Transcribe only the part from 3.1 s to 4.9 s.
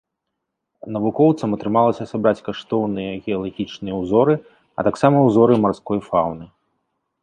геалагічныя ўзоры, а